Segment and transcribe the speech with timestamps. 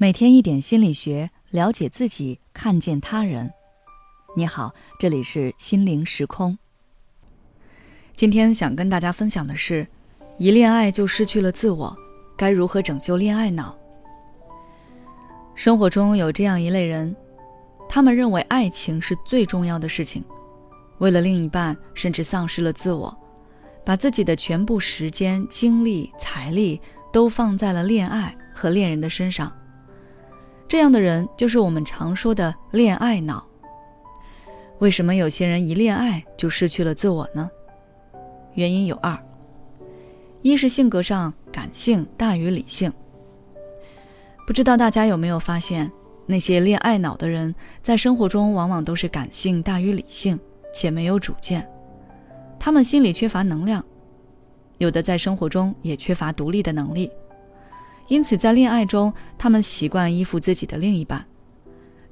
[0.00, 3.52] 每天一点心理学，了解自己，看见他人。
[4.36, 6.56] 你好，这里是心灵时空。
[8.12, 9.84] 今天想跟大家分享的是，
[10.36, 11.96] 一恋爱就失去了自我，
[12.36, 13.76] 该如何拯救恋爱脑？
[15.56, 17.16] 生活中有这样一类人，
[17.88, 20.24] 他们认为爱情是最重要的事情，
[20.98, 23.12] 为了另一半，甚至丧失了自我，
[23.84, 26.80] 把自己的全部时间、精力、财力
[27.12, 29.52] 都放在了恋爱和恋人的身上。
[30.68, 33.42] 这样的人就是我们常说的恋爱脑。
[34.80, 37.50] 为什么有些人一恋爱就失去了自我呢？
[38.52, 39.18] 原因有二：
[40.42, 42.92] 一是性格上感性大于理性。
[44.46, 45.90] 不知道大家有没有发现，
[46.26, 50.38] 那些恋爱脑的人在生活中往往都是感性大于理性，
[50.74, 51.66] 且没有主见。
[52.58, 53.82] 他们心里缺乏能量，
[54.76, 57.10] 有的在生活中也缺乏独立的能力。
[58.08, 61.24] 因此，在恋爱中，他们习惯依附自己的另一半，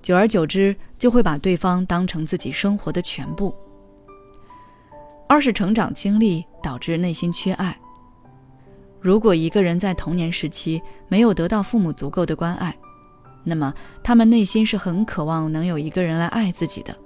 [0.03, 3.55] 久而久之，就会把对方当成自己生活的全部。
[5.27, 7.77] 二是成长经历导致内心缺爱。
[9.01, 12.77] 如果一个人在童年时期没有得到父母足够的关爱，
[13.43, 13.73] 那么
[14.03, 16.97] 他们内心是很渴望能有一个人来爱自己的。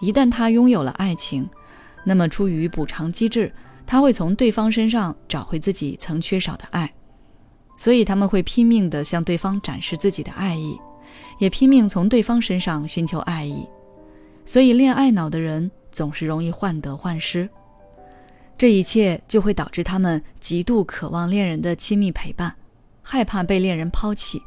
[0.00, 1.48] 一旦他拥有了爱情，
[2.04, 3.52] 那么出于补偿机制，
[3.86, 6.92] 他会从对方身上找回自己曾缺少的爱。
[7.82, 10.80] 所以他们会拼命地向对方展示自己的爱意，
[11.40, 13.68] 也拼命从对方身上寻求爱意。
[14.46, 17.50] 所以恋爱脑的人总是容易患得患失，
[18.56, 22.54] 这一切就会导致他们极度渴望恋人的亲密陪伴，
[23.02, 24.40] 害怕被恋人抛弃。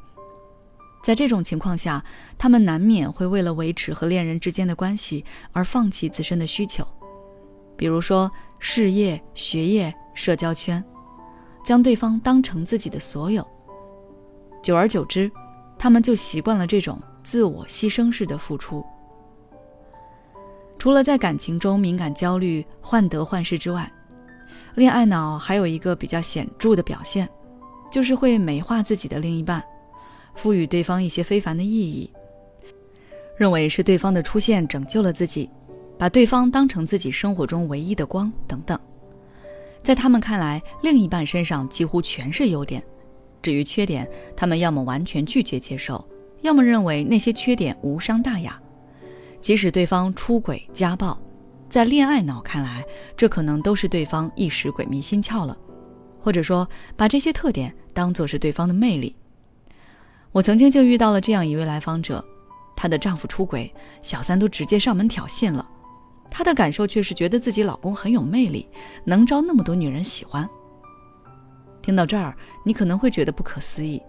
[1.04, 2.02] 在这种情况下，
[2.38, 6.88] 他们难免会为了维持和恋人之间的关系而放弃自身的需求，
[7.76, 10.82] 比如说事业、学业、社交圈。
[11.66, 13.46] 将对方当成自己的所有，
[14.62, 15.30] 久而久之，
[15.80, 18.86] 他们就习惯了这种自我牺牲式的付出。
[20.78, 23.92] 除了在感情中敏感、焦虑、患得患失之外，
[24.76, 27.28] 恋爱脑还有一个比较显著的表现，
[27.92, 29.64] 就是会美化自己的另一半，
[30.36, 32.12] 赋予对方一些非凡的意义，
[33.36, 35.50] 认为是对方的出现拯救了自己，
[35.98, 38.80] 把对方当成自己生活中唯一的光等等。
[39.86, 42.84] 在他们看来，另一半身上几乎全是优点，
[43.40, 46.04] 至于缺点，他们要么完全拒绝接受，
[46.42, 48.60] 要么认为那些缺点无伤大雅。
[49.40, 51.16] 即使对方出轨、家暴，
[51.70, 52.84] 在恋爱脑看来，
[53.16, 55.56] 这可能都是对方一时鬼迷心窍了，
[56.20, 56.68] 或者说
[56.98, 59.16] 把这些特点当做是对方的魅力。
[60.32, 62.26] 我曾经就遇到了这样一位来访者，
[62.76, 63.72] 她的丈夫出轨，
[64.02, 65.64] 小三都直接上门挑衅了。
[66.30, 68.68] 她的感受却是觉得自己老公很有魅力，
[69.06, 70.48] 能招那么多女人喜欢。
[71.82, 74.02] 听到这儿，你可能会觉得不可思议，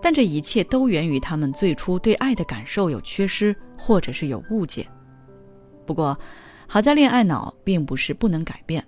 [0.00, 4.88] 但这一切都源于他们最初对爱的感受有缺失，或者是有误解。
[5.86, 6.18] 不过，
[6.66, 8.82] 好在恋爱脑并不是不能改变，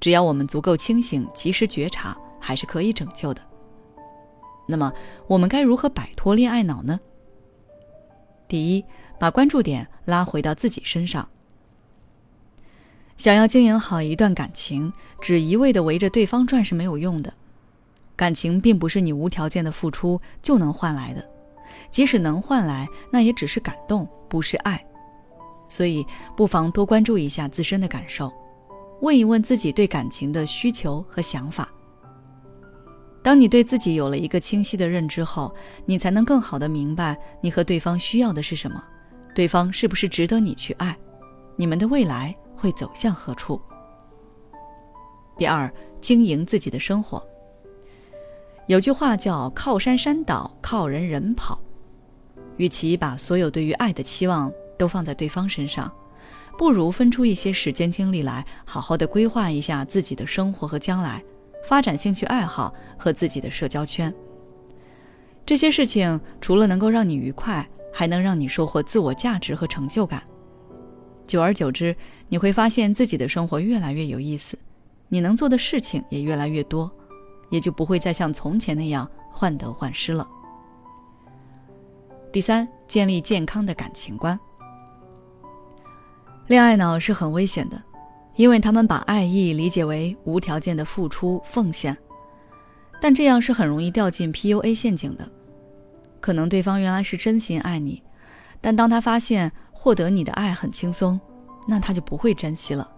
[0.00, 3.42] 只要我们足够清醒，及时觉察，还是可以拯救的。
[4.66, 4.92] 那么，
[5.26, 6.98] 我们该如何摆脱恋爱脑呢？
[8.48, 8.84] 第一，
[9.18, 11.28] 把关注点拉回到自己身上。
[13.18, 17.30] 想要经营好一段感情，只一味的围着对方转是没有用的。
[18.14, 21.28] 感情并不是你无条件的付出就能换来的，
[21.90, 24.82] 即使能换来，那也只是感动，不是爱。
[25.68, 28.32] 所以，不妨多关注一下自身的感受，
[29.00, 31.68] 问一问自己对感情的需求和想法。
[33.20, 35.52] 当你对自己有了一个清晰的认知后，
[35.84, 38.82] 你才能更好的明白你和对方需要的是什么，
[39.34, 40.96] 对方是不是值得你去爱，
[41.56, 42.32] 你们的未来。
[42.58, 43.60] 会走向何处？
[45.36, 47.24] 第二，经营自己的生活。
[48.66, 51.58] 有句话叫“靠山山倒，靠人人跑”。
[52.58, 55.90] 与其把所有对于爱的期望都放在对方身上，
[56.58, 61.22] 不如分出一些时间精力来，好好的规划一下自己的生活和将来，
[61.68, 64.12] 发展兴趣爱好和自己的社交圈。
[65.46, 70.22] 这些事情除了能够让你愉快，还能让你收获自我价值和成就感。
[71.28, 71.94] 久而久之，
[72.28, 74.58] 你会发现自己的生活越来越有意思，
[75.08, 76.90] 你能做的事情也越来越多，
[77.50, 80.26] 也就不会再像从前那样患得患失了。
[82.32, 84.40] 第三，建立健康的感情观。
[86.46, 87.80] 恋爱脑是很危险的，
[88.36, 91.94] 因为他们把爱意理解为无条件的付出奉献，
[93.02, 95.28] 但这样是很容易掉进 PUA 陷阱的。
[96.20, 98.02] 可能对方原来是真心爱你，
[98.62, 99.52] 但当他发现。
[99.80, 101.18] 获得你的爱很轻松，
[101.66, 102.90] 那他就不会珍惜了。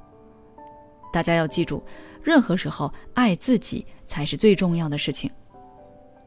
[1.12, 1.82] 大家要记住，
[2.22, 5.30] 任何时候爱自己才是最重要的事情。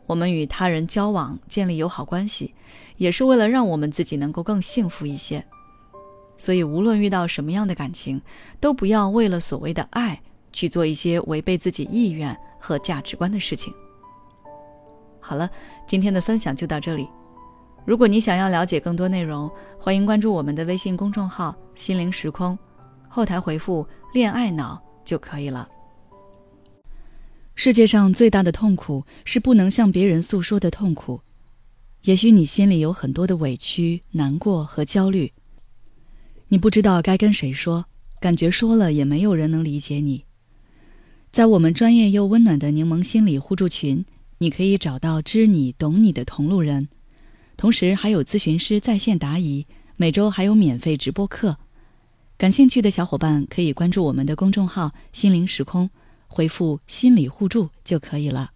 [0.06, 2.54] 我们与他人交往、建立友好关系，
[2.98, 5.44] 也是为了让我们自己能够更幸福一些。
[6.38, 8.22] 所以，无论遇到什么样的感情，
[8.60, 10.22] 都不要为了所谓的爱
[10.52, 13.74] 去做一些违背自己意愿和价值观的事情。
[15.20, 15.50] 好了，
[15.88, 17.10] 今天的分享就到这里。
[17.86, 22.58] 如果你想要了解更多内容，欢迎关注我们的微信公众号“心灵时空”，
[23.10, 25.68] 后台回复“恋爱脑”就可以了。
[27.56, 31.20] 世界上最大的痛苦是不能向别人诉说的痛苦。
[32.04, 35.34] 也许你心里有很多的委屈、难过和焦虑，
[36.48, 37.86] 你不知道该跟谁说，
[38.22, 40.24] 感觉说了也没有人能理解你。
[41.34, 44.06] 在我们专业又温暖的柠檬心理互助群，
[44.38, 46.88] 你可以找到知你懂你的同路人，
[47.64, 49.66] 同时还有咨询师在线答疑，
[49.96, 51.56] 每周还有免费直播课。
[52.38, 55.90] 感兴趣的小伙伴可以关注我们的公众号“心灵时空”。
[56.28, 58.52] 回复“心理互助”就可以了。